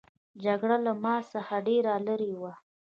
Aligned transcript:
جګړه 0.43 0.77
له 0.85 0.93
ما 1.03 1.15
څخه 1.33 1.55
ډېره 1.67 1.93
لیري 2.05 2.33
وه. 2.41 2.53